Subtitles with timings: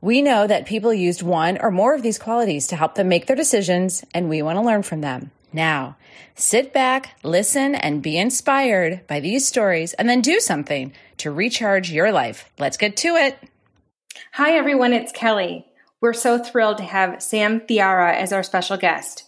[0.00, 3.26] We know that people used one or more of these qualities to help them make
[3.26, 5.30] their decisions, and we want to learn from them.
[5.52, 5.96] Now,
[6.34, 11.90] sit back, listen, and be inspired by these stories, and then do something to recharge
[11.90, 12.50] your life.
[12.58, 13.38] Let's get to it.
[14.32, 15.64] Hi, everyone, it's Kelly.
[16.02, 19.24] We're so thrilled to have Sam Thiara as our special guest.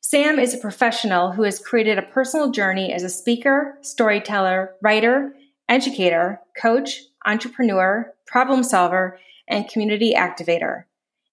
[0.00, 5.34] Sam is a professional who has created a personal journey as a speaker, storyteller, writer,
[5.68, 10.84] educator, coach, entrepreneur, problem solver, and community activator.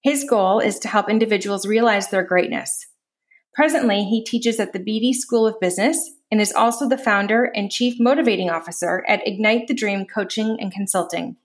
[0.01, 2.87] His goal is to help individuals realize their greatness.
[3.53, 7.71] Presently, he teaches at the Beedie School of Business and is also the founder and
[7.71, 11.37] chief motivating officer at Ignite the Dream Coaching and Consulting.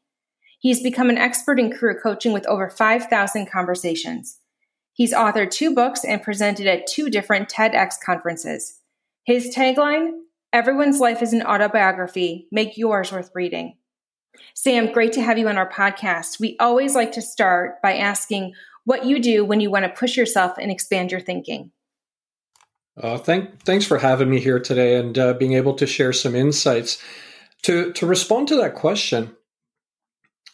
[0.59, 4.39] He's become an expert in career coaching with over 5,000 conversations.
[4.93, 8.81] He's authored two books and presented at two different TEDx conferences.
[9.25, 10.11] His tagline
[10.53, 13.77] Everyone's life is an autobiography, make yours worth reading.
[14.55, 16.39] Sam, great to have you on our podcast.
[16.41, 20.17] We always like to start by asking what you do when you want to push
[20.17, 21.71] yourself and expand your thinking.
[23.01, 26.35] Uh, thank, thanks for having me here today and uh, being able to share some
[26.35, 27.03] insights.
[27.63, 29.37] To, to respond to that question,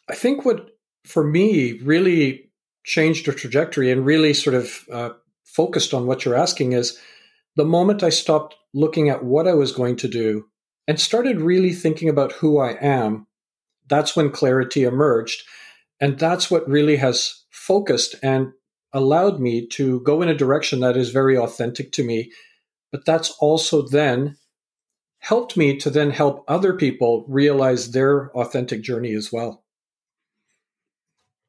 [0.08, 2.50] I think what for me really
[2.84, 5.10] changed the trajectory and really sort of uh,
[5.44, 6.98] focused on what you're asking is
[7.56, 10.46] the moment I stopped looking at what I was going to do
[10.86, 13.25] and started really thinking about who I am
[13.88, 15.42] that's when clarity emerged.
[16.00, 18.52] And that's what really has focused and
[18.92, 22.32] allowed me to go in a direction that is very authentic to me.
[22.92, 24.36] But that's also then
[25.18, 29.64] helped me to then help other people realize their authentic journey as well.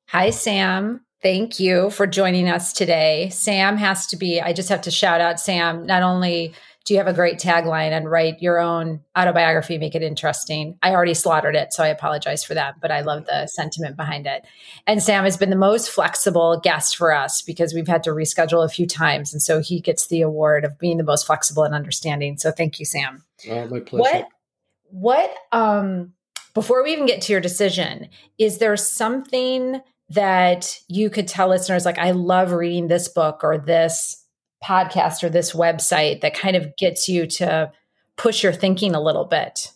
[0.08, 1.02] Hi, Sam.
[1.22, 3.30] Thank you for joining us today.
[3.30, 6.54] Sam has to be, I just have to shout out Sam, not only
[6.88, 10.80] do you have a great tagline and write your own autobiography, make it interesting?
[10.82, 14.26] I already slaughtered it, so I apologize for that, but I love the sentiment behind
[14.26, 14.46] it.
[14.88, 18.64] And Sam has been the most flexible guest for us because we've had to reschedule
[18.64, 19.34] a few times.
[19.34, 22.38] And so he gets the award of being the most flexible and understanding.
[22.38, 23.22] So thank you, Sam.
[23.50, 24.10] Oh, my pleasure.
[24.10, 24.28] What,
[24.90, 26.14] what, um,
[26.54, 29.82] before we even get to your decision, is there something
[30.12, 34.24] that you could tell listeners like, I love reading this book or this
[34.64, 37.72] podcast or this website that kind of gets you to
[38.18, 39.72] push your thinking a little bit?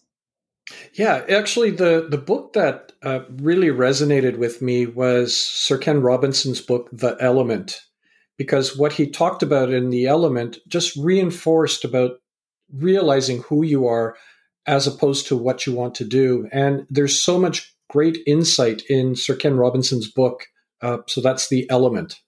[0.93, 6.61] Yeah, actually, the the book that uh, really resonated with me was Sir Ken Robinson's
[6.61, 7.81] book, The Element,
[8.37, 12.11] because what he talked about in The Element just reinforced about
[12.73, 14.15] realizing who you are
[14.65, 16.47] as opposed to what you want to do.
[16.51, 20.45] And there's so much great insight in Sir Ken Robinson's book.
[20.81, 22.19] Uh, so that's The Element.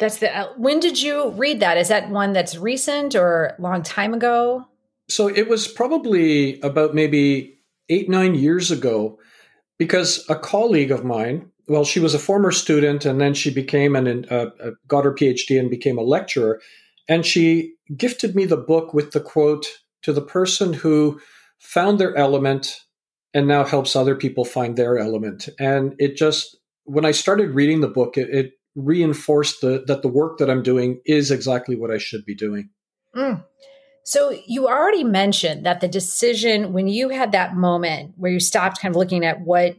[0.00, 0.36] That's the.
[0.36, 1.76] Uh, when did you read that?
[1.76, 4.66] Is that one that's recent or long time ago?
[5.08, 7.58] So it was probably about maybe
[7.90, 9.18] eight nine years ago,
[9.78, 11.50] because a colleague of mine.
[11.68, 15.14] Well, she was a former student, and then she became an uh, uh got her
[15.14, 16.60] PhD and became a lecturer.
[17.06, 19.66] And she gifted me the book with the quote
[20.02, 21.20] to the person who
[21.58, 22.80] found their element
[23.34, 25.48] and now helps other people find their element.
[25.58, 30.08] And it just, when I started reading the book, it, it reinforce the, that the
[30.08, 32.70] work that I'm doing is exactly what I should be doing.
[33.14, 33.44] Mm.
[34.04, 38.80] So you already mentioned that the decision when you had that moment where you stopped
[38.80, 39.76] kind of looking at what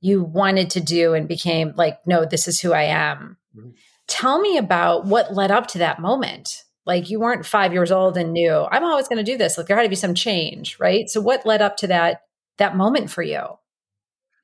[0.00, 3.36] you wanted to do and became like, no, this is who I am.
[3.56, 3.70] Mm-hmm.
[4.06, 6.64] Tell me about what led up to that moment.
[6.86, 9.58] Like you weren't five years old and knew I'm always going to do this.
[9.58, 11.10] Like there had to be some change, right?
[11.10, 12.22] So what led up to that
[12.58, 13.42] that moment for you?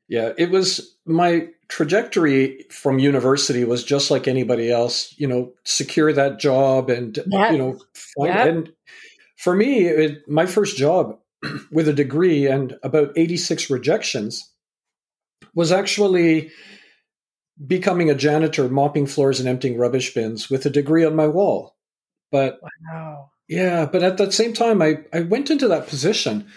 [0.09, 6.13] Yeah, it was my trajectory from university was just like anybody else, you know, secure
[6.13, 7.53] that job and, yep.
[7.53, 8.49] you know, find, yep.
[8.49, 8.73] and
[9.37, 11.19] for me, it, my first job
[11.73, 14.51] with a degree and about 86 rejections
[15.55, 16.51] was actually
[17.67, 21.77] becoming a janitor, mopping floors and emptying rubbish bins with a degree on my wall.
[22.31, 22.59] But
[22.91, 23.31] wow.
[23.49, 26.49] Yeah, but at that same time, I, I went into that position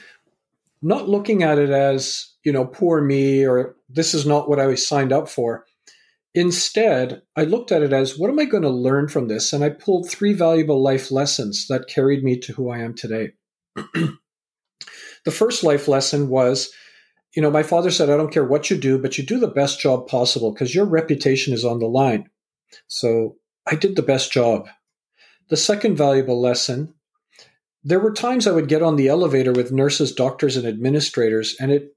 [0.81, 4.67] not looking at it as, you know, poor me or this is not what I
[4.67, 5.65] was signed up for.
[6.33, 9.53] Instead, I looked at it as what am I going to learn from this?
[9.53, 13.31] And I pulled three valuable life lessons that carried me to who I am today.
[13.75, 16.71] the first life lesson was,
[17.35, 19.47] you know, my father said, I don't care what you do, but you do the
[19.47, 22.29] best job possible because your reputation is on the line.
[22.87, 24.67] So I did the best job.
[25.49, 26.93] The second valuable lesson
[27.87, 31.71] there were times I would get on the elevator with nurses, doctors, and administrators, and
[31.71, 31.95] it,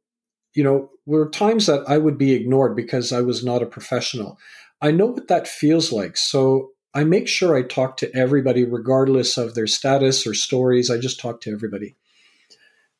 [0.54, 4.38] you know, were times that I would be ignored because I was not a professional.
[4.80, 6.16] I know what that feels like.
[6.16, 10.90] So I make sure I talk to everybody, regardless of their status or stories.
[10.90, 11.96] I just talk to everybody.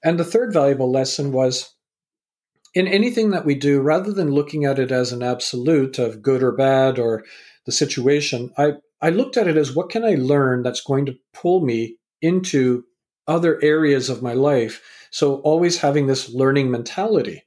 [0.03, 1.73] And the third valuable lesson was
[2.75, 6.43] in anything that we do, rather than looking at it as an absolute of good
[6.43, 7.23] or bad or
[7.67, 11.17] the situation, I, I looked at it as what can I learn that's going to
[11.33, 12.85] pull me into
[13.27, 14.83] other areas of my life.
[15.11, 17.45] So always having this learning mentality.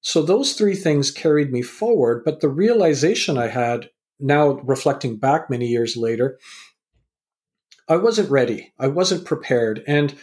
[0.00, 2.24] So those three things carried me forward.
[2.24, 3.90] But the realization I had
[4.20, 6.38] now reflecting back many years later,
[7.88, 8.72] I wasn't ready.
[8.78, 9.82] I wasn't prepared.
[9.86, 10.14] And,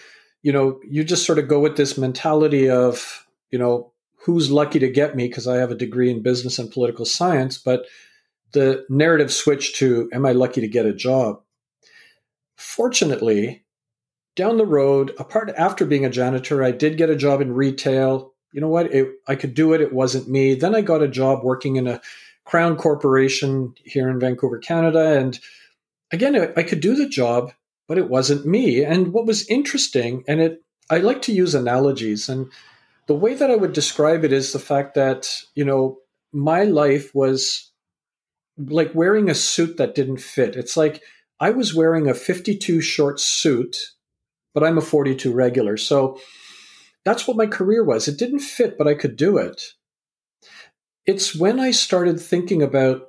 [0.41, 3.91] you know, you just sort of go with this mentality of, you know,
[4.23, 7.57] who's lucky to get me because I have a degree in business and political science.
[7.57, 7.85] But
[8.53, 11.41] the narrative switched to, am I lucky to get a job?
[12.55, 13.63] Fortunately,
[14.35, 18.33] down the road, apart after being a janitor, I did get a job in retail.
[18.51, 18.93] You know what?
[18.93, 19.81] It, I could do it.
[19.81, 20.55] It wasn't me.
[20.55, 22.01] Then I got a job working in a
[22.45, 25.17] crown corporation here in Vancouver, Canada.
[25.17, 25.39] And
[26.11, 27.53] again, I could do the job,
[27.87, 28.83] but it wasn't me.
[28.83, 32.29] And what was interesting, and it, I like to use analogies.
[32.29, 32.51] And
[33.07, 35.99] the way that I would describe it is the fact that, you know,
[36.33, 37.71] my life was
[38.57, 40.55] like wearing a suit that didn't fit.
[40.55, 41.01] It's like
[41.39, 43.77] I was wearing a 52 short suit
[44.53, 45.77] but I'm a 42 regular.
[45.77, 46.19] So
[47.05, 48.07] that's what my career was.
[48.07, 49.63] It didn't fit, but I could do it.
[51.05, 53.07] It's when I started thinking about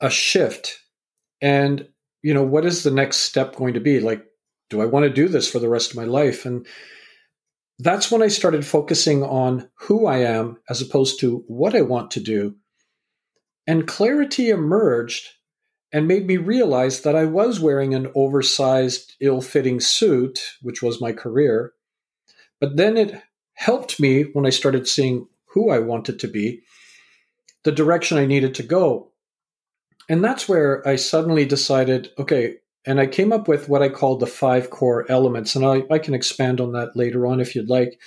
[0.00, 0.78] a shift
[1.40, 1.88] and,
[2.22, 4.00] you know, what is the next step going to be?
[4.00, 4.24] Like,
[4.70, 6.46] do I want to do this for the rest of my life?
[6.46, 6.66] And
[7.78, 12.12] that's when I started focusing on who I am as opposed to what I want
[12.12, 12.56] to do.
[13.66, 15.28] And clarity emerged
[15.92, 21.00] and made me realize that I was wearing an oversized, ill fitting suit, which was
[21.00, 21.72] my career.
[22.60, 23.22] But then it
[23.54, 26.62] helped me when I started seeing who I wanted to be,
[27.64, 29.12] the direction I needed to go.
[30.08, 34.20] And that's where I suddenly decided okay, and I came up with what I called
[34.20, 35.56] the five core elements.
[35.56, 38.00] And I, I can expand on that later on if you'd like.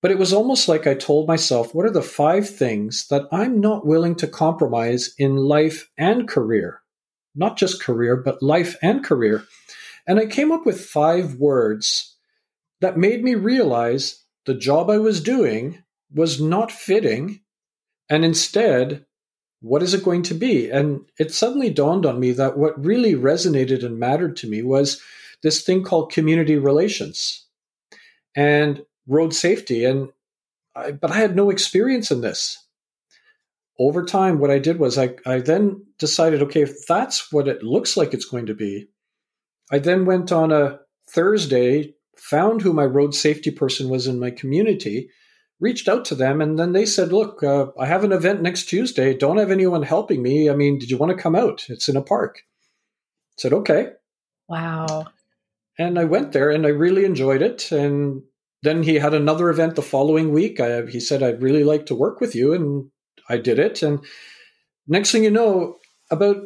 [0.00, 3.60] But it was almost like I told myself, what are the five things that I'm
[3.60, 6.81] not willing to compromise in life and career?
[7.34, 9.44] Not just career, but life and career.
[10.06, 12.16] And I came up with five words
[12.80, 15.82] that made me realize the job I was doing
[16.12, 17.40] was not fitting.
[18.10, 19.06] And instead,
[19.60, 20.68] what is it going to be?
[20.68, 25.00] And it suddenly dawned on me that what really resonated and mattered to me was
[25.42, 27.46] this thing called community relations
[28.34, 29.84] and road safety.
[29.84, 30.08] And
[30.74, 32.58] I, but I had no experience in this
[33.86, 37.62] over time, what I did was I, I then decided, okay, if that's what it
[37.62, 38.88] looks like it's going to be,
[39.70, 40.78] I then went on a
[41.10, 45.08] Thursday, found who my road safety person was in my community,
[45.60, 48.64] reached out to them, and then they said, look, uh, I have an event next
[48.64, 49.14] Tuesday.
[49.14, 50.50] Don't have anyone helping me.
[50.50, 51.66] I mean, did you want to come out?
[51.68, 52.38] It's in a park.
[52.40, 53.88] I said, okay.
[54.48, 55.06] Wow.
[55.78, 57.72] And I went there and I really enjoyed it.
[57.72, 58.22] And
[58.62, 60.60] then he had another event the following week.
[60.60, 62.52] I, he said, I'd really like to work with you.
[62.52, 62.90] And
[63.32, 63.82] I did it.
[63.82, 64.04] And
[64.86, 65.78] next thing you know,
[66.10, 66.36] about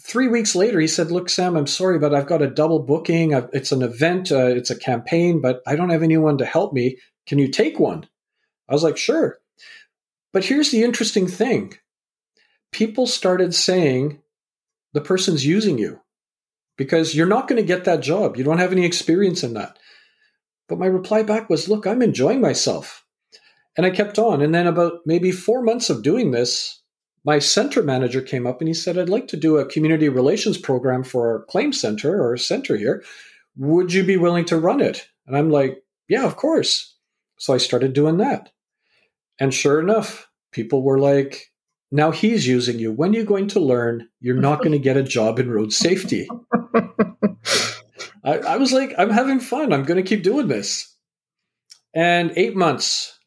[0.00, 3.32] three weeks later, he said, Look, Sam, I'm sorry, but I've got a double booking.
[3.52, 6.98] It's an event, uh, it's a campaign, but I don't have anyone to help me.
[7.26, 8.06] Can you take one?
[8.68, 9.38] I was like, Sure.
[10.32, 11.74] But here's the interesting thing
[12.70, 14.20] people started saying
[14.92, 16.00] the person's using you
[16.76, 18.36] because you're not going to get that job.
[18.36, 19.78] You don't have any experience in that.
[20.68, 23.04] But my reply back was, Look, I'm enjoying myself.
[23.76, 24.42] And I kept on.
[24.42, 26.82] And then about maybe four months of doing this,
[27.24, 30.58] my center manager came up and he said, I'd like to do a community relations
[30.58, 33.04] program for our claim center or center here.
[33.56, 35.08] Would you be willing to run it?
[35.26, 36.96] And I'm like, yeah, of course.
[37.38, 38.50] So I started doing that.
[39.38, 41.52] And sure enough, people were like,
[41.90, 42.92] now he's using you.
[42.92, 45.72] When are you going to learn you're not going to get a job in road
[45.72, 46.28] safety?
[48.24, 49.72] I, I was like, I'm having fun.
[49.72, 50.94] I'm going to keep doing this.
[51.94, 53.17] And eight months,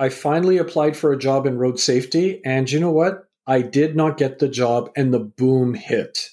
[0.00, 2.40] I finally applied for a job in road safety.
[2.44, 3.28] And you know what?
[3.46, 6.30] I did not get the job, and the boom hit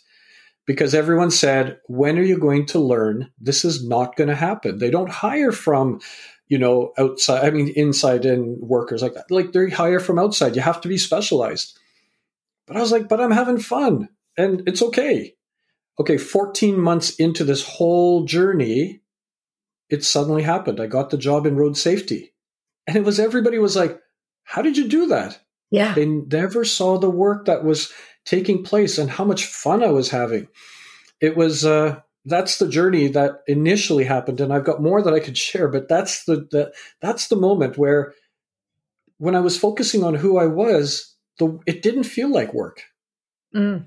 [0.68, 3.32] because everyone said, when are you going to learn?
[3.40, 4.78] This is not going to happen.
[4.78, 6.02] They don't hire from,
[6.48, 9.32] you know, outside, I mean, inside in workers like that.
[9.32, 10.56] Like they hire from outside.
[10.56, 11.80] You have to be specialized.
[12.68, 15.34] But I was like, but I'm having fun and it's okay.
[16.00, 19.02] Okay, 14 months into this whole journey,
[19.90, 20.80] it suddenly happened.
[20.80, 22.34] I got the job in road safety.
[22.88, 24.00] And it was everybody was like,
[24.44, 25.40] how did you do that?
[25.70, 25.94] Yeah.
[25.94, 27.92] They never saw the work that was
[28.26, 30.48] taking place and how much fun I was having.
[31.20, 35.20] It was uh that's the journey that initially happened and I've got more that I
[35.20, 38.14] could share, but that's the, the that's the moment where
[39.18, 42.84] when I was focusing on who I was, the it didn't feel like work.
[43.56, 43.86] Mm.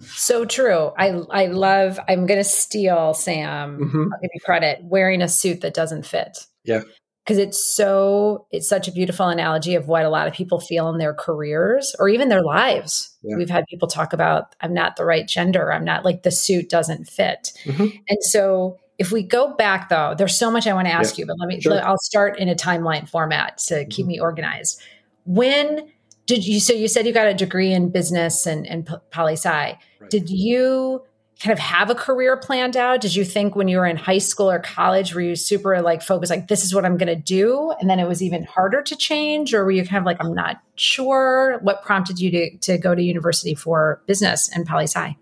[0.00, 0.92] So true.
[0.98, 1.98] I I love.
[2.08, 3.78] I'm going to steal Sam.
[3.78, 4.12] Mm-hmm.
[4.12, 4.80] I'll give you credit.
[4.82, 6.46] Wearing a suit that doesn't fit.
[6.64, 6.82] Yeah.
[7.26, 10.88] Because it's so it's such a beautiful analogy of what a lot of people feel
[10.90, 13.16] in their careers or even their lives.
[13.22, 13.36] Yeah.
[13.36, 15.72] We've had people talk about I'm not the right gender.
[15.72, 17.52] I'm not like the suit doesn't fit.
[17.64, 17.96] Mm-hmm.
[18.08, 21.22] And so if we go back though, there's so much I want to ask yeah.
[21.22, 21.60] you, but let me.
[21.60, 21.84] Sure.
[21.84, 23.88] I'll start in a timeline format to mm-hmm.
[23.88, 24.80] keep me organized.
[25.24, 25.90] When
[26.26, 29.48] did you so you said you got a degree in business and, and poli sci
[29.48, 30.10] right.
[30.10, 31.02] did you
[31.40, 33.00] kind of have a career planned out?
[33.00, 36.02] Did you think when you were in high school or college were you super like
[36.02, 38.82] focused like this is what i'm going to do and then it was even harder
[38.82, 39.52] to change?
[39.52, 41.58] Or were you kind of like i'm not sure?
[41.62, 45.16] What prompted you to, to go to university for business and poli sci?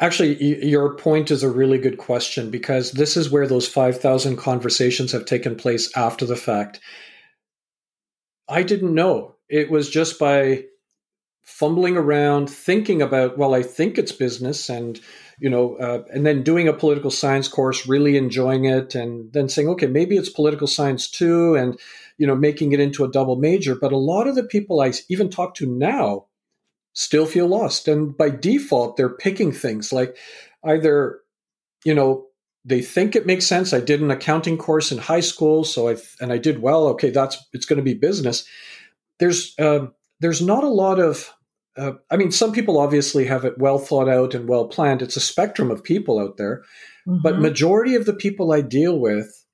[0.00, 5.10] Actually, your point is a really good question because this is where those 5,000 conversations
[5.10, 6.78] have taken place after the fact.
[8.48, 9.34] I didn't know.
[9.48, 10.66] It was just by
[11.42, 15.00] fumbling around, thinking about, well, I think it's business, and
[15.40, 19.48] you know, uh, and then doing a political science course, really enjoying it, and then
[19.48, 21.78] saying, okay, maybe it's political science too, and
[22.16, 23.74] you know, making it into a double major.
[23.74, 26.26] But a lot of the people I even talk to now
[26.92, 30.16] still feel lost, and by default, they're picking things like
[30.64, 31.20] either,
[31.84, 32.26] you know,
[32.64, 33.72] they think it makes sense.
[33.72, 36.88] I did an accounting course in high school, so I and I did well.
[36.88, 38.44] Okay, that's it's going to be business
[39.18, 39.86] there's uh,
[40.20, 41.32] there's not a lot of
[41.78, 45.02] uh, I mean, some people obviously have it well thought out and well planned.
[45.02, 46.62] It's a spectrum of people out there,
[47.06, 47.22] mm-hmm.
[47.22, 49.44] but majority of the people I deal with,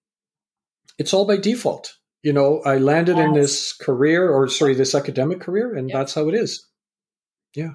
[0.98, 1.94] it's all by default.
[2.22, 3.26] You know, I landed yes.
[3.26, 6.66] in this career, or sorry, this academic career, and that's how it is.
[7.54, 7.72] Yeah.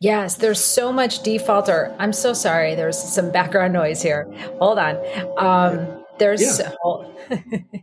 [0.00, 1.68] Yes, there's so much default.
[1.68, 2.74] Or I'm so sorry.
[2.74, 4.24] There's some background noise here.
[4.58, 4.96] Hold on.
[5.38, 6.72] Um, there's, yeah.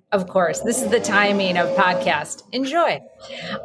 [0.12, 2.44] of course, this is the timing of podcast.
[2.52, 3.00] Enjoy.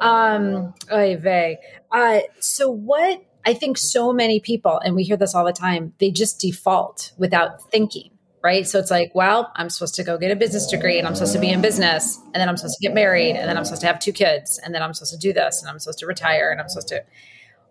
[0.01, 1.57] Um, oy
[1.93, 5.95] Uh, so what I think so many people, and we hear this all the time,
[5.99, 8.11] they just default without thinking,
[8.43, 8.67] right?
[8.67, 11.35] So it's like, well, I'm supposed to go get a business degree and I'm supposed
[11.35, 13.83] to be in business and then I'm supposed to get married and then I'm supposed
[13.83, 16.07] to have two kids and then I'm supposed to do this and I'm supposed to
[16.07, 17.05] retire and I'm supposed to.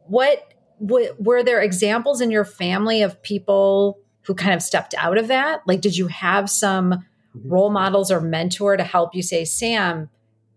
[0.06, 5.18] What, what were there examples in your family of people who kind of stepped out
[5.18, 5.62] of that?
[5.68, 7.06] Like, did you have some
[7.46, 10.10] role models or mentor to help you say, Sam,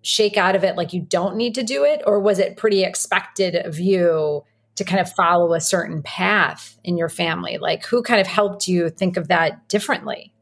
[0.02, 2.02] shake out of it like you don't need to do it?
[2.06, 4.44] Or was it pretty expected of you
[4.76, 7.58] to kind of follow a certain path in your family?
[7.58, 10.32] Like, who kind of helped you think of that differently?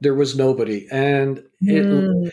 [0.00, 0.88] There was nobody.
[0.90, 2.30] And it, mm.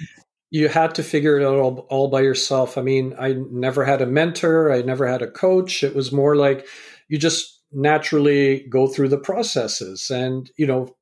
[0.50, 2.78] you had to figure it out all, all by yourself.
[2.78, 5.84] I mean, I never had a mentor, I never had a coach.
[5.84, 6.68] It was more like
[7.10, 10.10] you just naturally go through the processes.
[10.10, 10.96] And you know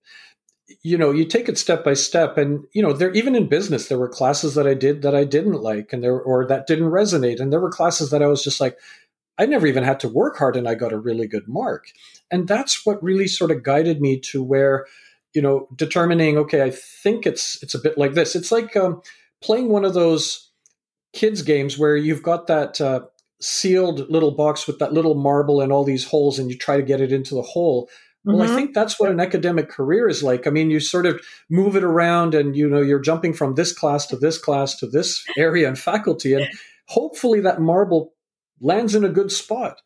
[0.84, 2.38] you know you take it step by step.
[2.38, 5.24] And you know there even in business there were classes that i did that i
[5.24, 7.40] didn't like and there or that didn't resonate.
[7.40, 8.78] And there were classes that i was just like
[9.38, 11.88] i never even had to work hard and i got a really good mark.
[12.32, 14.86] And that's what really sort of guided me to where
[15.34, 18.36] you know determining okay i think it's it's a bit like this.
[18.36, 19.02] It's like um,
[19.42, 20.50] playing one of those
[21.14, 23.02] kids games where you've got that uh,
[23.42, 26.84] sealed little box with that little marble and all these holes and you try to
[26.84, 27.90] get it into the hole.
[28.26, 28.52] Well mm-hmm.
[28.52, 30.46] i think that's what an academic career is like.
[30.46, 33.72] I mean you sort of move it around and you know you're jumping from this
[33.72, 36.48] class to this class to this area and faculty and
[36.88, 38.14] hopefully that marble
[38.60, 39.82] lands in a good spot.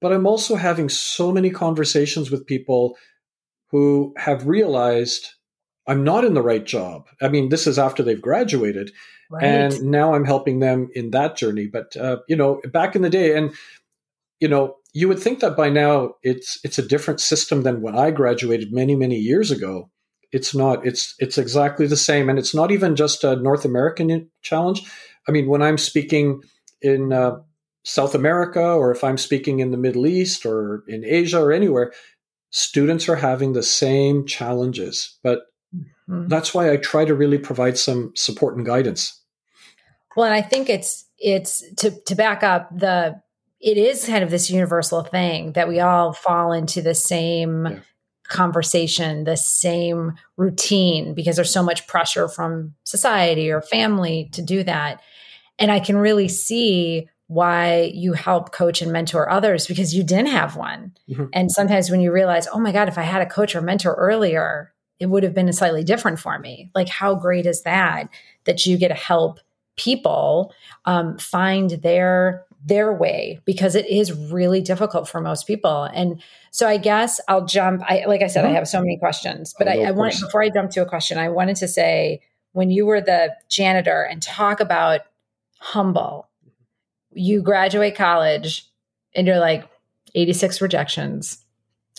[0.00, 2.96] But i'm also having so many conversations with people
[3.70, 5.34] who have realized
[5.86, 7.08] i'm not in the right job.
[7.20, 8.90] I mean this is after they've graduated
[9.34, 9.44] Right.
[9.44, 11.66] And now I'm helping them in that journey.
[11.66, 13.52] But uh, you know, back in the day, and
[14.40, 17.96] you know, you would think that by now it's it's a different system than when
[17.96, 19.90] I graduated many many years ago.
[20.32, 20.86] It's not.
[20.86, 24.82] It's it's exactly the same, and it's not even just a North American challenge.
[25.28, 26.42] I mean, when I'm speaking
[26.82, 27.36] in uh,
[27.84, 31.92] South America, or if I'm speaking in the Middle East, or in Asia, or anywhere,
[32.50, 35.42] students are having the same challenges, but
[36.08, 36.28] Mm-hmm.
[36.28, 39.20] That's why I try to really provide some support and guidance.
[40.16, 43.20] Well, and I think it's it's to to back up the
[43.60, 47.78] it is kind of this universal thing that we all fall into the same yeah.
[48.28, 54.62] conversation, the same routine because there's so much pressure from society or family to do
[54.64, 55.00] that.
[55.58, 60.26] And I can really see why you help coach and mentor others because you didn't
[60.26, 60.92] have one.
[61.08, 61.26] Mm-hmm.
[61.32, 63.94] And sometimes when you realize, oh my God, if I had a coach or mentor
[63.94, 66.70] earlier, it would have been slightly different for me.
[66.74, 68.08] Like, how great is that
[68.44, 69.40] that you get to help
[69.76, 70.52] people
[70.84, 75.84] um, find their their way because it is really difficult for most people.
[75.84, 77.82] And so I guess I'll jump.
[77.84, 78.52] I like I said, mm-hmm.
[78.52, 80.86] I have so many questions, but oh, I, I want before I jump to a
[80.86, 85.00] question, I wanted to say when you were the janitor and talk about
[85.58, 86.28] humble,
[87.12, 88.66] you graduate college
[89.14, 89.68] and you're like
[90.14, 91.44] 86 rejections.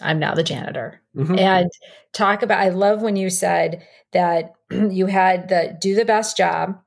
[0.02, 1.02] I'm now the janitor.
[1.16, 1.38] Mm-hmm.
[1.38, 1.72] And
[2.12, 6.80] talk about I love when you said that you had the do the best job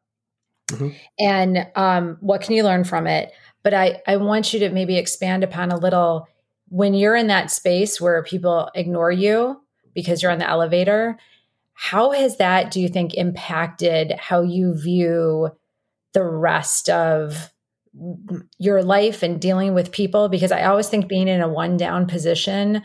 [0.69, 0.89] mm-hmm.
[1.19, 3.33] and um, what can you learn from it?
[3.63, 6.27] But I, I want you to maybe expand upon a little
[6.69, 9.61] when you're in that space where people ignore you
[9.95, 11.19] because you're on the elevator
[11.81, 15.49] how has that do you think impacted how you view
[16.13, 17.53] the rest of
[18.59, 20.29] your life and dealing with people?
[20.29, 22.83] Because i always think being in a one down position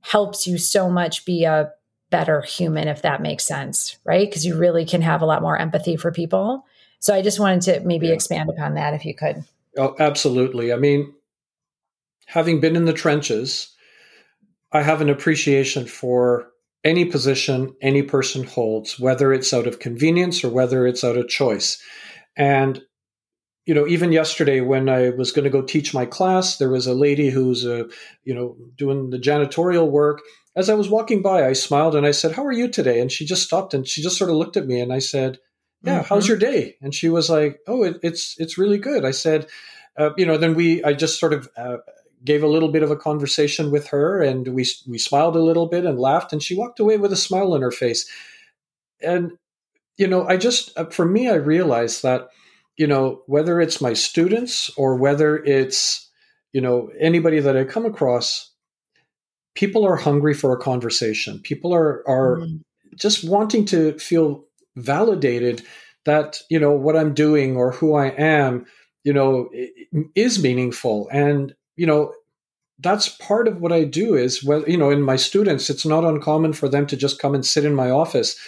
[0.00, 1.70] helps you so much be a
[2.10, 4.28] better human if that makes sense right?
[4.28, 6.66] Because you really can have a lot more empathy for people
[7.02, 8.14] so i just wanted to maybe yeah.
[8.14, 9.44] expand upon that if you could
[9.78, 10.72] Oh, absolutely.
[10.72, 11.14] I mean,
[12.26, 13.74] having been in the trenches,
[14.70, 16.48] I have an appreciation for
[16.84, 21.28] any position any person holds, whether it's out of convenience or whether it's out of
[21.28, 21.80] choice.
[22.36, 22.82] And
[23.64, 26.88] you know, even yesterday when I was going to go teach my class, there was
[26.88, 27.84] a lady who's, uh,
[28.24, 30.20] you know, doing the janitorial work.
[30.56, 33.10] As I was walking by, I smiled and I said, "How are you today?" And
[33.10, 35.38] she just stopped and she just sort of looked at me and I said,
[35.82, 36.06] yeah mm-hmm.
[36.06, 39.46] how's your day and she was like oh it, it's it's really good i said
[39.98, 41.78] uh, you know then we i just sort of uh,
[42.24, 45.66] gave a little bit of a conversation with her and we we smiled a little
[45.66, 48.08] bit and laughed and she walked away with a smile on her face
[49.02, 49.32] and
[49.96, 52.28] you know i just uh, for me i realized that
[52.76, 56.10] you know whether it's my students or whether it's
[56.52, 58.50] you know anybody that i come across
[59.54, 62.60] people are hungry for a conversation people are are mm.
[62.96, 64.44] just wanting to feel
[64.76, 65.62] validated
[66.04, 68.66] that you know what i'm doing or who i am
[69.04, 69.48] you know
[70.14, 71.08] is meaningful.
[71.10, 72.12] And you know
[72.78, 76.04] that's part of what i do is well you know in my students it's not
[76.04, 78.38] uncommon for them to just come and sit in my office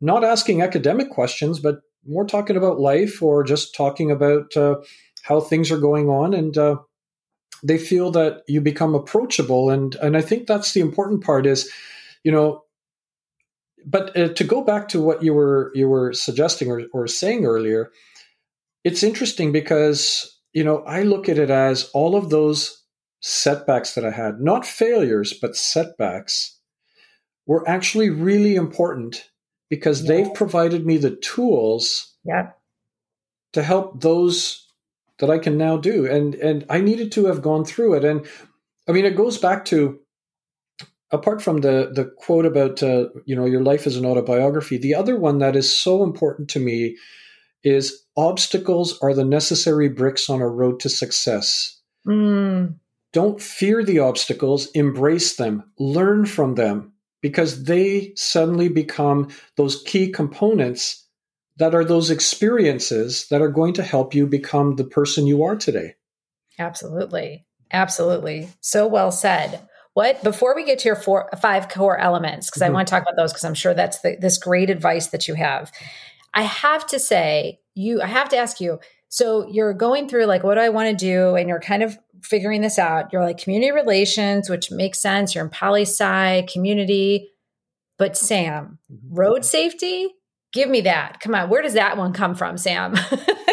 [0.00, 4.76] not asking academic questions but more talking about life or just talking about uh,
[5.22, 6.34] how things are going on.
[6.34, 6.76] And uh,
[7.62, 9.70] they feel that you become approachable.
[9.70, 11.70] And and i think that's the important part is
[12.24, 12.62] you know
[13.86, 17.44] but uh, to go back to what you were you were suggesting or, or saying
[17.44, 17.90] earlier,
[18.84, 22.84] it's interesting because you know I look at it as all of those
[23.20, 26.58] setbacks that I had, not failures, but setbacks,
[27.46, 29.30] were actually really important
[29.70, 30.08] because yeah.
[30.08, 32.50] they've provided me the tools yeah.
[33.52, 34.66] to help those
[35.18, 36.06] that I can now do.
[36.06, 38.04] And and I needed to have gone through it.
[38.04, 38.26] And
[38.88, 39.98] I mean, it goes back to
[41.10, 44.94] apart from the the quote about uh, you know your life is an autobiography, the
[44.94, 46.96] other one that is so important to me
[47.64, 51.80] is obstacles are the necessary bricks on a road to success.
[52.06, 52.76] Mm.
[53.12, 56.92] Don't fear the obstacles, embrace them, learn from them,
[57.22, 61.06] because they suddenly become those key components
[61.56, 65.56] that are those experiences that are going to help you become the person you are
[65.56, 65.94] today.
[66.58, 67.46] Absolutely.
[67.72, 68.48] Absolutely.
[68.60, 69.67] So well said.
[69.98, 72.70] What before we get to your four five core elements, because mm-hmm.
[72.70, 75.26] I want to talk about those because I'm sure that's the, this great advice that
[75.26, 75.72] you have.
[76.32, 78.78] I have to say, you I have to ask you.
[79.08, 81.34] So you're going through like, what do I want to do?
[81.34, 83.12] And you're kind of figuring this out.
[83.12, 85.34] You're like community relations, which makes sense.
[85.34, 87.30] You're in poli sci, community.
[87.96, 89.16] But Sam, mm-hmm.
[89.16, 90.14] road safety,
[90.52, 91.18] give me that.
[91.18, 92.94] Come on, where does that one come from, Sam?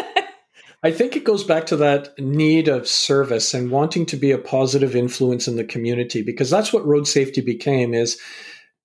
[0.86, 4.38] I think it goes back to that need of service and wanting to be a
[4.38, 8.20] positive influence in the community because that's what road safety became is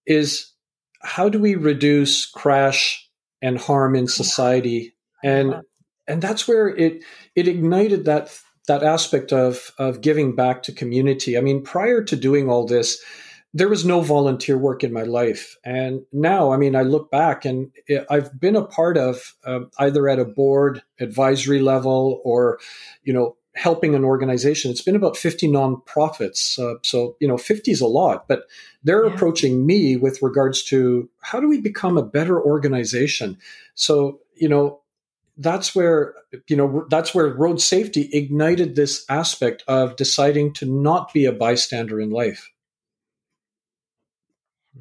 [0.08, 0.52] is
[1.04, 3.08] how do we reduce crash
[3.44, 5.62] and harm in society and
[6.08, 7.04] and that's where it
[7.36, 8.36] it ignited that
[8.68, 11.38] that aspect of of giving back to community.
[11.38, 13.00] I mean prior to doing all this
[13.54, 15.58] there was no volunteer work in my life.
[15.66, 17.72] And now, I mean, I look back and
[18.10, 22.60] I've been a part of uh, either at a board advisory level or,
[23.04, 24.72] you know, helping an organization.
[24.72, 26.58] It's been about 50 nonprofits.
[26.58, 28.44] Uh, so, you know, 50 is a lot, but
[28.84, 29.14] they're yeah.
[29.14, 33.38] approaching me with regards to how do we become a better organization?
[33.76, 34.82] So, you know,
[35.38, 36.14] that's where
[36.48, 41.32] you know that's where road safety ignited this aspect of deciding to not be a
[41.32, 42.51] bystander in life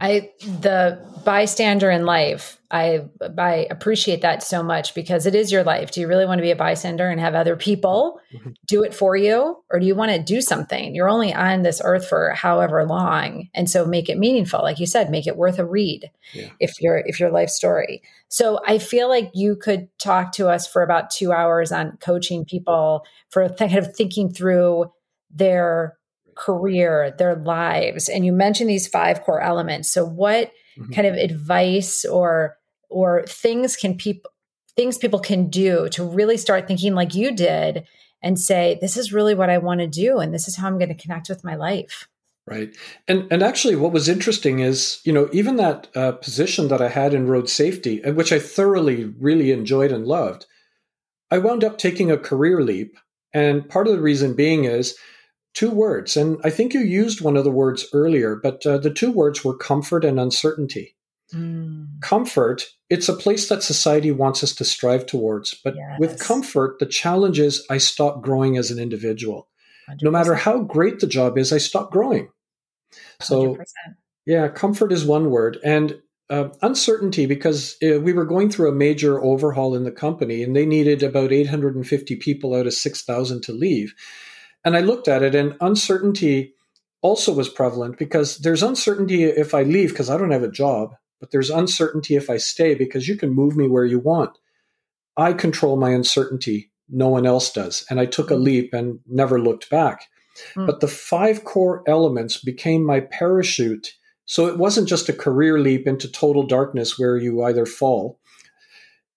[0.00, 2.58] I the bystander in life.
[2.70, 5.90] I I appreciate that so much because it is your life.
[5.90, 8.50] Do you really want to be a bystander and have other people mm-hmm.
[8.68, 10.94] do it for you or do you want to do something?
[10.94, 14.62] You're only on this earth for however long and so make it meaningful.
[14.62, 16.10] Like you said, make it worth a read.
[16.32, 16.50] Yeah.
[16.60, 18.02] If your if your life story.
[18.28, 22.44] So I feel like you could talk to us for about 2 hours on coaching
[22.44, 24.92] people for kind of thinking through
[25.32, 25.96] their
[26.40, 28.08] career, their lives.
[28.08, 29.90] And you mentioned these five core elements.
[29.90, 30.92] So what mm-hmm.
[30.92, 32.56] kind of advice or
[32.88, 34.30] or things can people
[34.76, 37.86] things people can do to really start thinking like you did
[38.22, 40.78] and say this is really what I want to do and this is how I'm
[40.78, 42.08] going to connect with my life.
[42.46, 42.74] Right.
[43.06, 46.88] And and actually what was interesting is, you know, even that uh, position that I
[46.88, 50.46] had in road safety, which I thoroughly really enjoyed and loved,
[51.30, 52.96] I wound up taking a career leap.
[53.32, 54.96] And part of the reason being is
[55.54, 56.16] two words.
[56.16, 59.44] And I think you used one of the words earlier, but uh, the two words
[59.44, 60.96] were comfort and uncertainty.
[61.34, 62.00] Mm.
[62.00, 65.54] Comfort, it's a place that society wants us to strive towards.
[65.54, 65.98] But yes.
[65.98, 69.48] with comfort, the challenge is I stop growing as an individual.
[69.88, 70.02] 100%.
[70.02, 72.30] No matter how great the job is, I stop growing.
[73.20, 73.64] So, 100%.
[74.26, 75.58] yeah, comfort is one word.
[75.64, 80.42] And uh, uncertainty, because uh, we were going through a major overhaul in the company
[80.42, 83.94] and they needed about 850 people out of 6,000 to leave.
[84.64, 86.54] And I looked at it, and uncertainty
[87.02, 90.94] also was prevalent because there's uncertainty if I leave because I don't have a job,
[91.18, 94.36] but there's uncertainty if I stay because you can move me where you want.
[95.16, 96.70] I control my uncertainty.
[96.88, 97.84] No one else does.
[97.88, 98.42] And I took a hmm.
[98.42, 100.06] leap and never looked back.
[100.54, 100.66] Mm.
[100.66, 103.94] But the five core elements became my parachute.
[104.26, 108.20] So it wasn't just a career leap into total darkness where you either fall.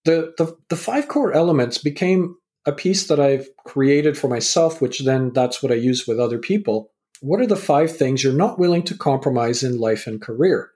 [0.04, 5.00] The, the, the five core elements became a piece that I've created for myself, which
[5.00, 6.90] then that's what I use with other people.
[7.20, 10.70] What are the five things you're not willing to compromise in life and career?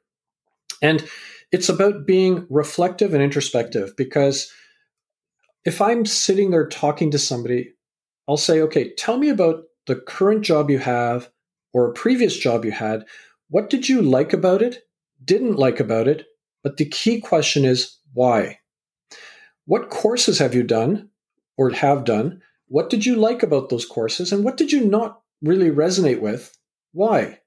[0.83, 1.07] And
[1.51, 4.53] it's about being reflective and introspective because
[5.65, 7.75] if I'm sitting there talking to somebody,
[8.29, 11.31] I'll say, okay, tell me about the current job you have
[11.73, 13.05] or a previous job you had.
[13.49, 14.85] What did you like about it?
[15.25, 16.27] Didn't like about it?
[16.63, 18.59] But the key question is why?
[19.65, 21.08] What courses have you done?
[21.59, 22.41] Or have done.
[22.69, 26.57] What did you like about those courses and what did you not really resonate with?
[26.93, 27.41] Why?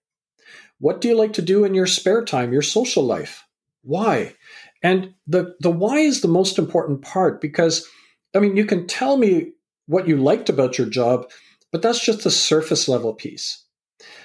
[0.79, 3.43] What do you like to do in your spare time, your social life?
[3.83, 4.35] Why?
[4.83, 7.87] And the, the why is the most important part because,
[8.35, 9.53] I mean, you can tell me
[9.87, 11.29] what you liked about your job,
[11.71, 13.63] but that's just the surface level piece.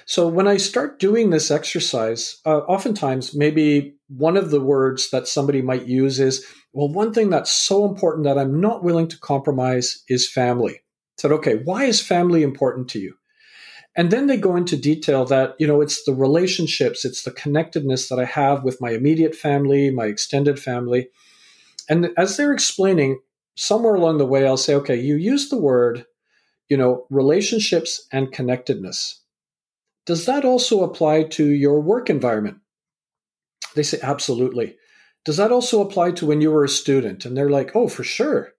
[0.05, 5.27] So when I start doing this exercise, uh, oftentimes maybe one of the words that
[5.27, 9.19] somebody might use is, well, one thing that's so important that I'm not willing to
[9.19, 10.75] compromise is family.
[10.75, 13.15] I said, okay, why is family important to you?
[13.95, 18.09] And then they go into detail that, you know, it's the relationships, it's the connectedness
[18.09, 21.09] that I have with my immediate family, my extended family.
[21.89, 23.19] And as they're explaining,
[23.55, 26.05] somewhere along the way, I'll say, okay, you use the word,
[26.69, 29.23] you know, relationships and connectedness.
[30.05, 32.57] Does that also apply to your work environment?
[33.75, 34.75] They say, absolutely.
[35.25, 37.25] Does that also apply to when you were a student?
[37.25, 38.53] And they're like, oh, for sure.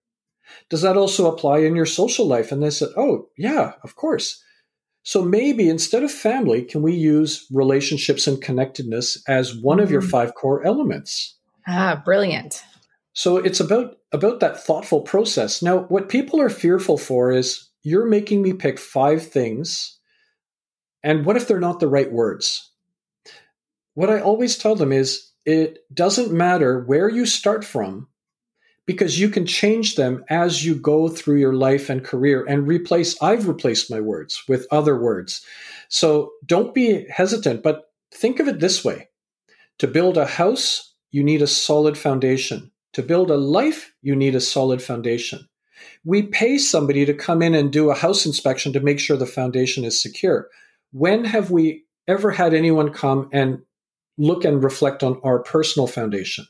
[0.70, 2.52] Does that also apply in your social life?
[2.52, 4.42] And they said, oh, yeah, of course.
[5.02, 10.02] So maybe instead of family, can we use relationships and connectedness as one of your
[10.02, 10.10] mm-hmm.
[10.10, 11.36] five core elements?
[11.66, 12.62] Ah, brilliant.
[13.14, 15.62] So it's about about that thoughtful process.
[15.62, 19.98] Now, what people are fearful for is you're making me pick five things,
[21.02, 22.67] and what if they're not the right words?
[23.98, 28.06] What I always tell them is it doesn't matter where you start from
[28.86, 33.20] because you can change them as you go through your life and career and replace
[33.20, 35.44] I've replaced my words with other words.
[35.88, 39.08] So don't be hesitant, but think of it this way.
[39.78, 42.70] To build a house, you need a solid foundation.
[42.92, 45.48] To build a life, you need a solid foundation.
[46.04, 49.26] We pay somebody to come in and do a house inspection to make sure the
[49.26, 50.50] foundation is secure.
[50.92, 53.58] When have we ever had anyone come and
[54.18, 56.46] look and reflect on our personal foundation.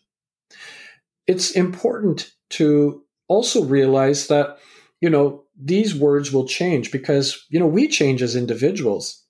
[1.27, 4.59] It's important to also realize that,
[5.01, 9.23] you know, these words will change because, you know, we change as individuals.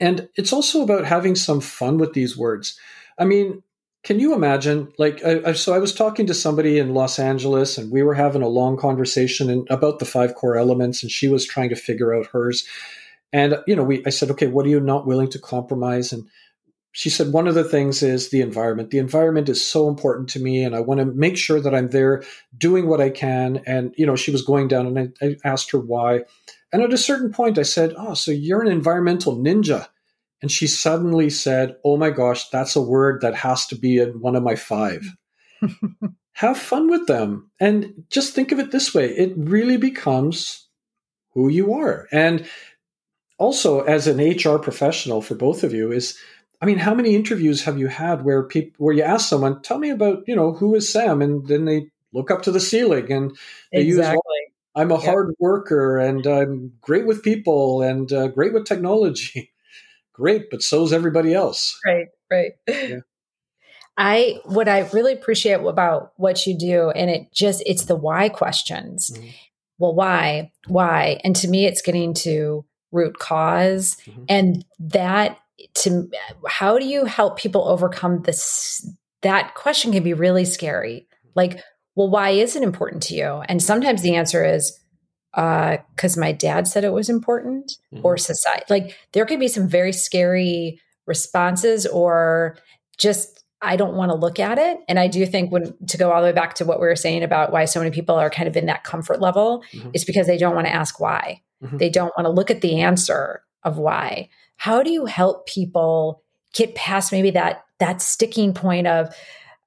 [0.00, 2.78] And it's also about having some fun with these words.
[3.18, 3.62] I mean,
[4.02, 4.92] can you imagine?
[4.98, 8.40] Like, I, so I was talking to somebody in Los Angeles, and we were having
[8.40, 12.26] a long conversation about the five core elements, and she was trying to figure out
[12.26, 12.66] hers.
[13.32, 16.12] And you know, we I said, okay, what are you not willing to compromise?
[16.12, 16.26] And
[16.92, 18.90] she said one of the things is the environment.
[18.90, 21.90] The environment is so important to me, and I want to make sure that I'm
[21.90, 22.22] there
[22.56, 23.62] doing what I can.
[23.66, 26.20] And you know, she was going down, and I, I asked her why.
[26.72, 29.88] And at a certain point, I said, "Oh, so you're an environmental ninja."
[30.42, 34.20] And she suddenly said, Oh my gosh, that's a word that has to be in
[34.20, 35.04] one of my five.
[36.32, 37.50] Have fun with them.
[37.60, 40.68] And just think of it this way it really becomes
[41.34, 42.08] who you are.
[42.10, 42.46] And
[43.38, 46.18] also, as an HR professional for both of you, is
[46.60, 49.78] I mean, how many interviews have you had where people where you ask someone, "Tell
[49.78, 53.10] me about you know who is Sam," and then they look up to the ceiling
[53.10, 53.36] and
[53.72, 54.16] they exactly.
[54.16, 55.04] use, "I'm a yep.
[55.04, 59.52] hard worker and I'm great with people and uh, great with technology."
[60.12, 61.78] great, but so is everybody else.
[61.86, 62.52] Right, right.
[62.68, 62.98] Yeah.
[63.96, 68.28] I what I really appreciate about what you do, and it just it's the why
[68.28, 69.10] questions.
[69.10, 69.28] Mm-hmm.
[69.78, 74.24] Well, why, why, and to me, it's getting to root because mm-hmm.
[74.28, 75.38] and that
[75.74, 76.10] to
[76.48, 78.88] how do you help people overcome this
[79.22, 81.60] that question can be really scary like
[81.94, 84.78] well why is it important to you and sometimes the answer is
[85.34, 88.04] uh because my dad said it was important mm-hmm.
[88.04, 92.56] or society like there could be some very scary responses or
[92.98, 94.78] just I don't want to look at it.
[94.88, 96.96] And I do think when to go all the way back to what we were
[96.96, 99.90] saying about why so many people are kind of in that comfort level, mm-hmm.
[99.92, 101.42] is because they don't want to ask why.
[101.62, 101.76] Mm-hmm.
[101.76, 104.30] They don't want to look at the answer of why.
[104.60, 109.14] How do you help people get past maybe that that sticking point of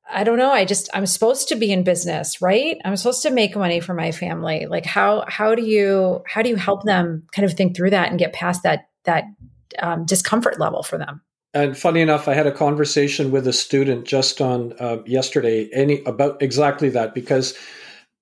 [0.07, 2.77] I don't know, I just I'm supposed to be in business, right?
[2.85, 4.67] I'm supposed to make money for my family.
[4.67, 8.11] Like how how do you how do you help them kind of think through that
[8.11, 9.23] and get past that that
[9.79, 11.21] um, discomfort level for them?
[11.55, 16.03] And funny enough, I had a conversation with a student just on uh, yesterday any
[16.03, 17.57] about exactly that because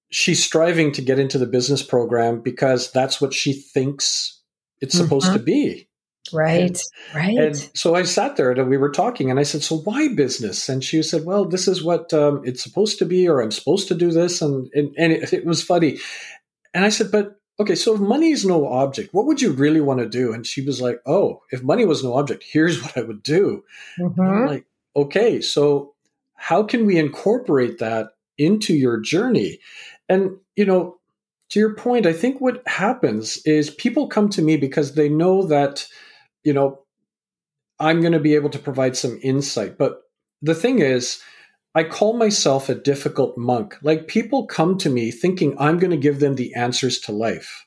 [0.09, 4.39] she's striving to get into the business program because that's what she thinks
[4.79, 5.37] it's supposed mm-hmm.
[5.37, 5.89] to be.
[6.33, 6.81] Right, and,
[7.15, 7.37] right.
[7.37, 10.69] And so I sat there and we were talking, and I said, "So why business?"
[10.69, 13.87] And she said, "Well, this is what um, it's supposed to be, or I'm supposed
[13.89, 15.99] to do this." And and, and it, it was funny.
[16.73, 19.81] And I said, "But okay, so if money is no object, what would you really
[19.81, 22.97] want to do?" And she was like, "Oh, if money was no object, here's what
[22.97, 23.63] I would do."
[23.99, 24.21] Mm-hmm.
[24.21, 25.95] I'm like, "Okay, so
[26.35, 29.59] how can we incorporate that into your journey?"
[30.11, 30.99] And, you know,
[31.51, 35.43] to your point, I think what happens is people come to me because they know
[35.47, 35.87] that,
[36.43, 36.79] you know,
[37.79, 39.77] I'm going to be able to provide some insight.
[39.77, 40.01] But
[40.41, 41.21] the thing is,
[41.73, 43.77] I call myself a difficult monk.
[43.81, 47.65] Like people come to me thinking I'm going to give them the answers to life.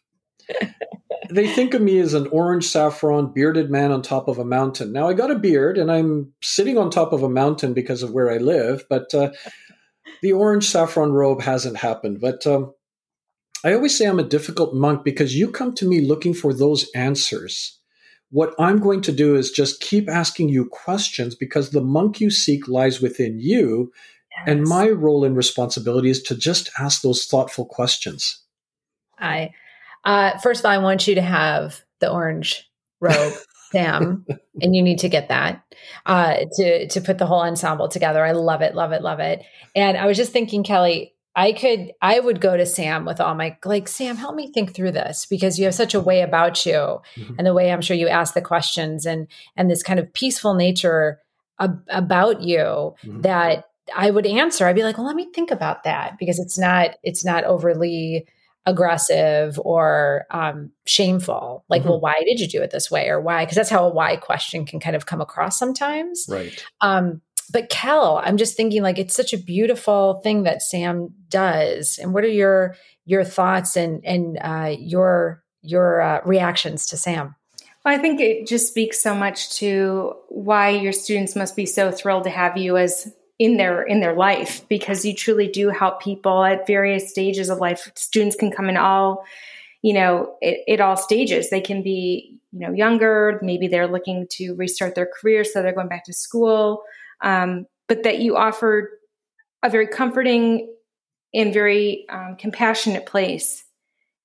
[1.30, 4.92] they think of me as an orange saffron bearded man on top of a mountain.
[4.92, 8.12] Now I got a beard and I'm sitting on top of a mountain because of
[8.12, 9.30] where I live, but uh,
[10.22, 12.20] the orange saffron robe hasn't happened.
[12.20, 12.74] But um,
[13.64, 16.90] I always say I'm a difficult monk because you come to me looking for those
[16.94, 17.80] answers.
[18.35, 22.31] What I'm going to do is just keep asking you questions because the monk you
[22.31, 23.92] seek lies within you.
[24.37, 24.49] Yes.
[24.49, 28.42] And my role and responsibility is to just ask those thoughtful questions.
[29.20, 29.53] I,
[30.05, 32.68] uh, first of all, I want you to have the orange
[33.01, 33.35] robe.
[33.70, 34.27] Sam,
[34.61, 35.62] and you need to get that
[36.05, 38.25] uh, to to put the whole ensemble together.
[38.25, 39.44] I love it, love it, love it.
[39.77, 43.35] And I was just thinking, Kelly, I could, I would go to Sam with all
[43.35, 46.64] my like, Sam, help me think through this because you have such a way about
[46.64, 47.35] you, mm-hmm.
[47.38, 50.55] and the way I'm sure you ask the questions and and this kind of peaceful
[50.55, 51.20] nature
[51.59, 53.23] ab- about you mm-hmm.
[53.23, 54.66] that I would answer.
[54.66, 58.27] I'd be like, well, let me think about that because it's not it's not overly
[58.66, 61.64] aggressive or um, shameful.
[61.68, 61.90] Like, mm-hmm.
[61.90, 63.44] well, why did you do it this way, or why?
[63.44, 66.27] Because that's how a why question can kind of come across sometimes.
[66.29, 66.64] Right.
[66.81, 67.20] Um,
[67.52, 71.98] but Kel, I'm just thinking like it's such a beautiful thing that Sam does.
[71.98, 77.35] And what are your your thoughts and and uh, your your uh, reactions to Sam?
[77.85, 81.90] Well, I think it just speaks so much to why your students must be so
[81.90, 86.00] thrilled to have you as in their in their life because you truly do help
[86.00, 89.24] people at various stages of life students can come in all
[89.83, 90.37] you know
[90.68, 95.09] at, all stages they can be you know younger maybe they're looking to restart their
[95.20, 96.85] career so they're going back to school
[97.22, 98.90] um, but that you offer
[99.62, 100.72] a very comforting
[101.33, 103.64] and very um, compassionate place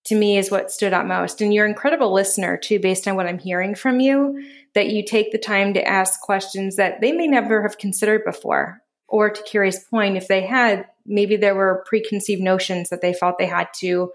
[0.06, 3.16] to me is what stood out most and you're an incredible listener too based on
[3.16, 4.42] what i'm hearing from you
[4.76, 8.82] that you take the time to ask questions that they may never have considered before
[9.10, 13.38] or to Carrie's point, if they had, maybe there were preconceived notions that they felt
[13.38, 14.12] they had to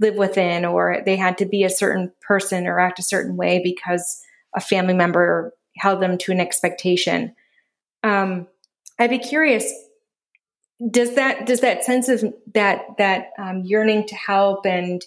[0.00, 3.60] live within or they had to be a certain person or act a certain way
[3.62, 4.20] because
[4.54, 7.34] a family member held them to an expectation.
[8.06, 8.46] Um,
[8.98, 9.70] I'd be curious
[10.90, 12.22] does that does that sense of
[12.54, 15.02] that that um, yearning to help and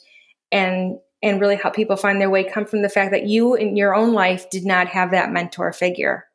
[0.52, 3.78] and and really help people find their way come from the fact that you in
[3.78, 6.26] your own life did not have that mentor figure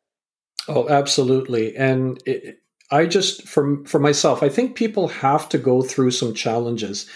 [0.69, 1.77] Oh, absolutely.
[1.77, 6.35] And it, I just, for, for myself, I think people have to go through some
[6.35, 7.09] challenges,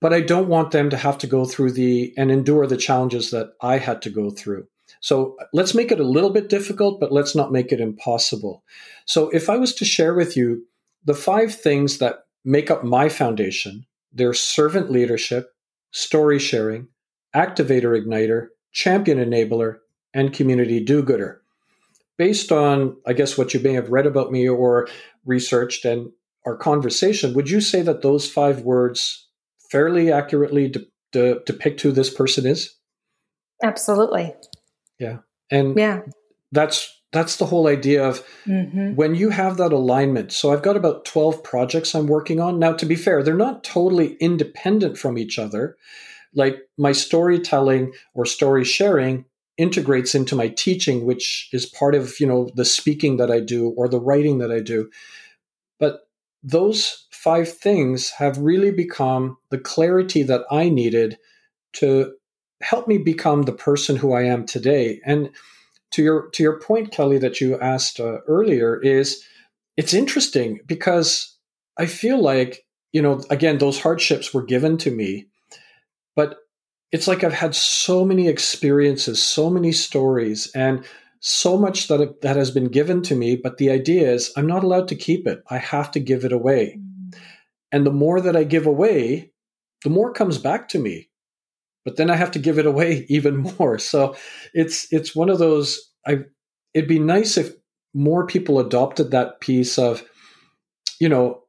[0.00, 3.30] but I don't want them to have to go through the and endure the challenges
[3.30, 4.66] that I had to go through.
[5.00, 8.62] So let's make it a little bit difficult, but let's not make it impossible.
[9.06, 10.66] So if I was to share with you
[11.04, 15.54] the five things that make up my foundation, they're servant leadership,
[15.90, 16.88] story sharing,
[17.34, 19.78] activator igniter, champion enabler,
[20.12, 21.40] and community do gooder.
[22.18, 24.88] Based on, I guess, what you may have read about me or
[25.24, 26.10] researched and
[26.44, 29.28] our conversation, would you say that those five words
[29.70, 32.74] fairly accurately de- de- depict who this person is?
[33.62, 34.34] Absolutely.
[35.00, 35.18] Yeah.
[35.50, 36.02] And yeah.
[36.52, 38.94] that's that's the whole idea of mm-hmm.
[38.94, 40.30] when you have that alignment.
[40.30, 42.60] So I've got about 12 projects I'm working on.
[42.60, 45.76] Now to be fair, they're not totally independent from each other.
[46.34, 49.24] Like my storytelling or story sharing
[49.58, 53.70] integrates into my teaching which is part of, you know, the speaking that I do
[53.70, 54.88] or the writing that I do.
[55.80, 56.02] But
[56.42, 61.18] those five things have really become the clarity that I needed
[61.74, 62.14] to
[62.62, 65.00] helped me become the person who I am today.
[65.04, 65.30] And
[65.92, 69.24] to your to your point, Kelly, that you asked uh, earlier, is
[69.76, 71.36] it's interesting because
[71.78, 75.26] I feel like you know again those hardships were given to me,
[76.14, 76.36] but
[76.92, 80.84] it's like I've had so many experiences, so many stories, and
[81.20, 83.36] so much that that has been given to me.
[83.36, 85.42] But the idea is I'm not allowed to keep it.
[85.50, 86.78] I have to give it away.
[86.78, 87.18] Mm.
[87.72, 89.30] And the more that I give away,
[89.84, 91.09] the more comes back to me
[91.84, 93.78] but then I have to give it away even more.
[93.78, 94.16] So
[94.54, 95.80] it's it's one of those.
[96.06, 96.20] I
[96.74, 97.52] it'd be nice if
[97.94, 100.04] more people adopted that piece of,
[101.00, 101.42] you know,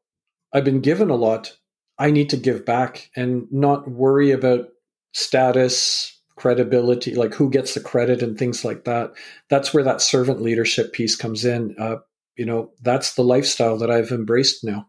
[0.54, 1.56] I've been given a lot.
[2.00, 4.70] I need to give back and not worry about
[5.14, 9.12] status, credibility, like who gets the credit and things like that.
[9.50, 11.76] That's where that servant leadership piece comes in.
[11.80, 11.98] Uh,
[12.36, 14.88] you know, that's the lifestyle that I've embraced now.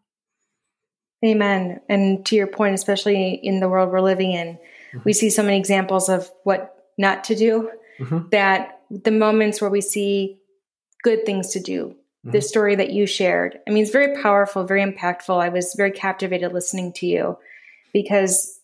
[1.25, 1.81] Amen.
[1.89, 4.59] And to your point, especially in the world we're living in.
[5.05, 8.29] We see so many examples of what not to do mm-hmm.
[8.31, 10.39] that the moments where we see
[11.03, 12.31] good things to do, mm-hmm.
[12.33, 15.43] the story that you shared, I mean, it's very powerful, very impactful.
[15.43, 17.39] I was very captivated listening to you
[17.93, 18.61] because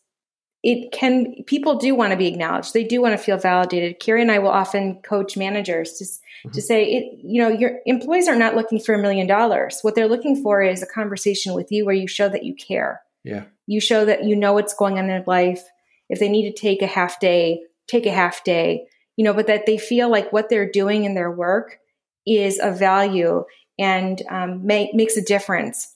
[0.62, 4.22] it can people do want to be acknowledged they do want to feel validated carrie
[4.22, 6.50] and i will often coach managers to, mm-hmm.
[6.50, 9.94] to say it you know your employees are not looking for a million dollars what
[9.94, 13.44] they're looking for is a conversation with you where you show that you care yeah
[13.66, 15.62] you show that you know what's going on in their life
[16.08, 19.46] if they need to take a half day, take a half day, you know, but
[19.48, 21.78] that they feel like what they're doing in their work
[22.26, 23.44] is of value
[23.78, 25.94] and um, make, makes a difference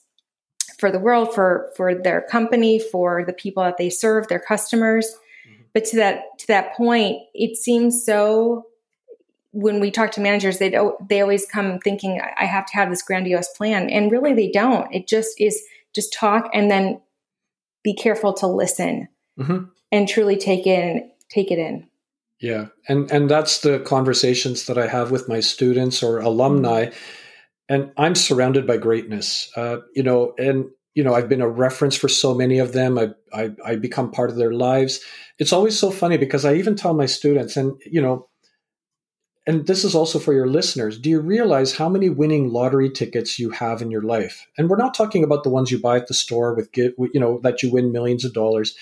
[0.77, 5.07] for the world, for for their company, for the people that they serve, their customers.
[5.47, 5.63] Mm-hmm.
[5.73, 8.67] But to that to that point, it seems so.
[9.51, 10.75] When we talk to managers, they
[11.07, 14.93] they always come thinking, "I have to have this grandiose plan," and really, they don't.
[14.93, 15.61] It just is
[15.93, 16.99] just talk and then
[17.83, 19.07] be careful to listen.
[19.39, 21.87] Mm-hmm and truly take in take it in.
[22.41, 22.67] Yeah.
[22.89, 26.89] And and that's the conversations that i have with my students or alumni.
[27.69, 29.49] And i'm surrounded by greatness.
[29.55, 32.97] Uh, you know and you know i've been a reference for so many of them.
[32.97, 34.99] I, I i become part of their lives.
[35.37, 38.27] It's always so funny because i even tell my students and you know
[39.45, 40.97] and this is also for your listeners.
[40.97, 44.47] Do you realize how many winning lottery tickets you have in your life?
[44.57, 47.39] And we're not talking about the ones you buy at the store with you know
[47.43, 48.75] that you win millions of dollars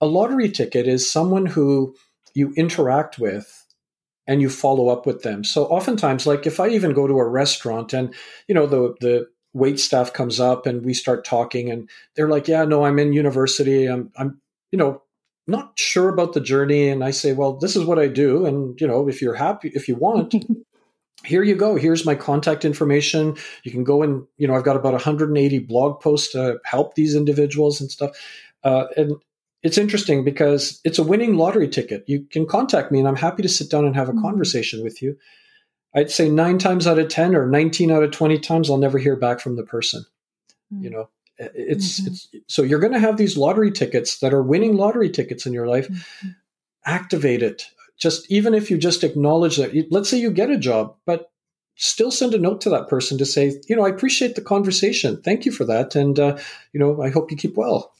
[0.00, 1.94] a lottery ticket is someone who
[2.34, 3.66] you interact with
[4.26, 5.42] and you follow up with them.
[5.42, 8.14] So oftentimes, like if I even go to a restaurant and
[8.46, 12.46] you know the the wait staff comes up and we start talking and they're like,
[12.46, 13.86] "Yeah, no, I'm in university.
[13.86, 15.02] I'm I'm you know
[15.46, 18.78] not sure about the journey." And I say, "Well, this is what I do, and
[18.80, 20.34] you know, if you're happy, if you want."
[21.24, 21.74] here you go.
[21.74, 23.36] Here's my contact information.
[23.64, 27.14] You can go and, you know, I've got about 180 blog posts to help these
[27.14, 28.16] individuals and stuff.
[28.62, 29.16] Uh, and
[29.62, 32.04] it's interesting because it's a winning lottery ticket.
[32.06, 34.22] You can contact me and I'm happy to sit down and have a mm-hmm.
[34.22, 35.16] conversation with you.
[35.94, 38.98] I'd say nine times out of 10 or 19 out of 20 times, I'll never
[38.98, 40.04] hear back from the person.
[40.72, 40.84] Mm-hmm.
[40.84, 42.12] You know, it's, mm-hmm.
[42.12, 45.52] it's, so you're going to have these lottery tickets that are winning lottery tickets in
[45.52, 45.88] your life.
[45.88, 46.28] Mm-hmm.
[46.84, 47.64] Activate it.
[47.98, 51.32] Just even if you just acknowledge that, let's say you get a job, but
[51.74, 55.20] still send a note to that person to say, you know, I appreciate the conversation.
[55.20, 55.96] Thank you for that.
[55.96, 56.38] And, uh,
[56.72, 57.92] you know, I hope you keep well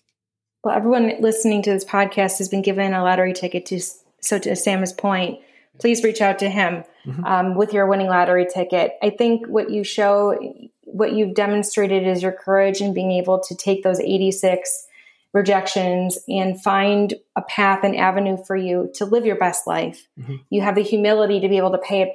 [0.62, 3.80] well, everyone listening to this podcast has been given a lottery ticket to.
[4.20, 5.38] So to Sam's point,
[5.78, 7.24] please reach out to him mm-hmm.
[7.24, 8.94] um, with your winning lottery ticket.
[9.00, 10.36] I think what you show,
[10.82, 14.86] what you've demonstrated, is your courage in being able to take those eighty-six
[15.32, 20.08] rejections and find a path and avenue for you to live your best life.
[20.18, 20.36] Mm-hmm.
[20.50, 22.08] You have the humility to be able to pay it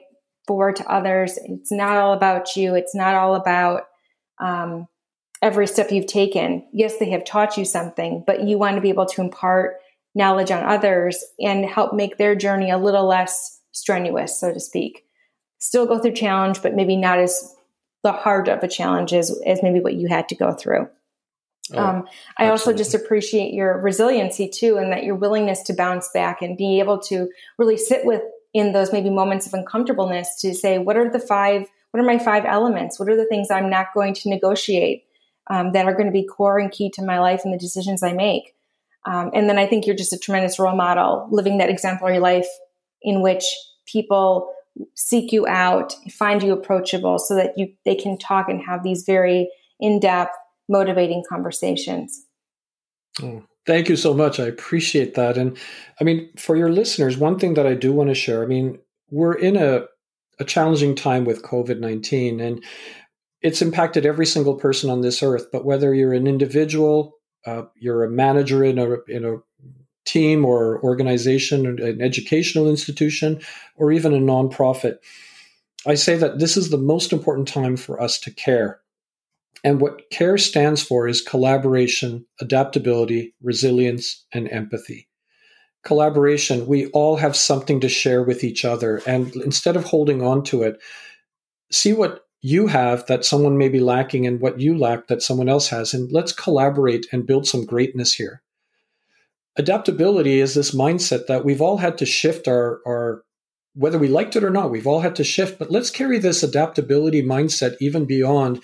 [0.45, 1.39] forward to others.
[1.45, 2.75] It's not all about you.
[2.75, 3.83] It's not all about
[4.39, 4.87] um,
[5.43, 6.65] every step you've taken.
[6.71, 9.75] Yes, they have taught you something, but you want to be able to impart
[10.15, 15.03] knowledge on others and help make their journey a little less strenuous, so to speak.
[15.59, 17.53] Still go through challenge, but maybe not as
[18.03, 20.87] the heart of a challenge as, as maybe what you had to go through.
[21.73, 26.09] Oh, um, I also just appreciate your resiliency too, and that your willingness to bounce
[26.13, 28.21] back and be able to really sit with
[28.53, 32.19] in those maybe moments of uncomfortableness to say, what are the five, what are my
[32.19, 32.97] five elements?
[32.97, 35.03] What are the things I'm not going to negotiate
[35.49, 38.03] um, that are going to be core and key to my life and the decisions
[38.03, 38.55] I make?
[39.05, 42.47] Um, and then I think you're just a tremendous role model, living that exemplary life
[43.01, 43.43] in which
[43.85, 44.53] people
[44.95, 49.03] seek you out, find you approachable, so that you they can talk and have these
[49.03, 50.35] very in depth,
[50.69, 52.25] motivating conversations.
[53.21, 54.39] Oh, thank you so much.
[54.39, 55.37] I appreciate that.
[55.37, 55.57] And
[55.99, 58.41] I mean, for your listeners, one thing that I do want to share.
[58.41, 58.79] I mean,
[59.09, 59.85] we're in a
[60.39, 62.63] a challenging time with COVID nineteen, and
[63.43, 65.47] it's impacted every single person on this earth.
[65.51, 69.37] But whether you're an individual uh, you're a manager in a in a
[70.05, 73.41] team or organization, an educational institution,
[73.77, 74.97] or even a nonprofit.
[75.85, 78.79] I say that this is the most important time for us to care.
[79.63, 85.07] And what CARE stands for is collaboration, adaptability, resilience, and empathy.
[85.85, 89.01] Collaboration, we all have something to share with each other.
[89.07, 90.81] And instead of holding on to it,
[91.71, 95.47] see what you have that someone may be lacking and what you lack that someone
[95.47, 95.93] else has.
[95.93, 98.41] And let's collaborate and build some greatness here.
[99.55, 103.23] Adaptability is this mindset that we've all had to shift our, our
[103.75, 106.43] whether we liked it or not, we've all had to shift, but let's carry this
[106.43, 108.61] adaptability mindset even beyond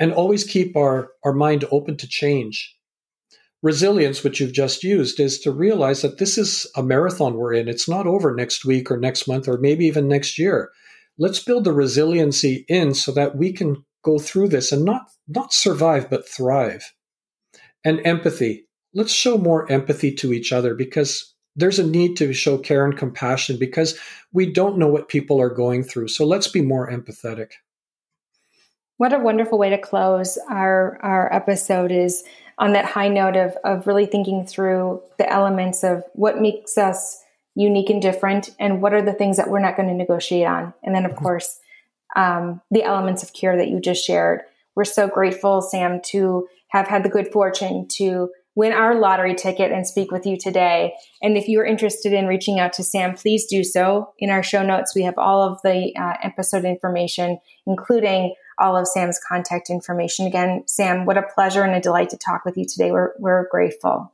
[0.00, 2.76] and always keep our, our mind open to change.
[3.62, 7.68] Resilience, which you've just used, is to realize that this is a marathon we're in.
[7.68, 10.72] It's not over next week or next month or maybe even next year
[11.22, 15.52] let's build the resiliency in so that we can go through this and not not
[15.52, 16.92] survive but thrive.
[17.84, 18.66] And empathy.
[18.92, 22.96] Let's show more empathy to each other because there's a need to show care and
[22.96, 23.96] compassion because
[24.32, 26.08] we don't know what people are going through.
[26.08, 27.52] So let's be more empathetic.
[28.96, 32.24] What a wonderful way to close our our episode is
[32.58, 37.21] on that high note of of really thinking through the elements of what makes us
[37.54, 40.74] unique and different and what are the things that we're not going to negotiate on?
[40.82, 41.24] And then of mm-hmm.
[41.24, 41.58] course
[42.16, 44.42] um, the elements of care that you just shared.
[44.74, 49.72] We're so grateful sam to have had the good fortune to win our lottery ticket
[49.72, 50.94] and speak with you today.
[51.22, 54.12] And if you're interested in reaching out to sam please do so.
[54.18, 58.86] In our show notes we have all of the uh, episode information including all of
[58.86, 60.26] sam's contact information.
[60.26, 62.90] Again sam what a pleasure and a delight to talk with you today.
[62.92, 64.11] We're, we're grateful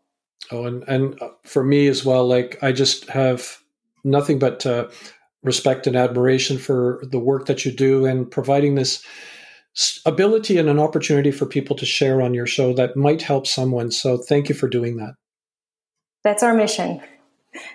[0.50, 3.58] Oh, and and uh, for me as well, like I just have
[4.04, 4.88] nothing but uh,
[5.42, 9.04] respect and admiration for the work that you do and providing this
[10.06, 13.90] ability and an opportunity for people to share on your show that might help someone.
[13.90, 15.14] So thank you for doing that.
[16.24, 17.00] That's our mission.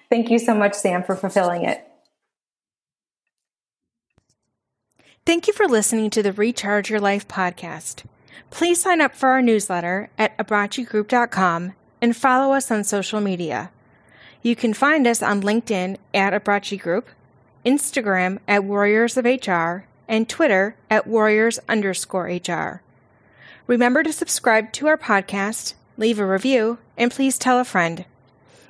[0.09, 1.87] Thank you so much, Sam, for fulfilling it.
[5.25, 8.03] Thank you for listening to the Recharge Your Life podcast.
[8.49, 11.73] Please sign up for our newsletter at abbraccigroup.com
[12.03, 13.71] and follow us on social media.
[14.41, 17.07] You can find us on LinkedIn at Abbracci Group,
[17.65, 22.81] Instagram at Warriors of HR, and Twitter at Warriors underscore HR.
[23.67, 28.03] Remember to subscribe to our podcast, leave a review, and please tell a friend.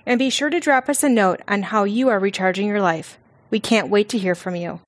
[0.06, 3.18] And be sure to drop us a note on how you are recharging your life.
[3.50, 4.80] We can't wait to hear from you.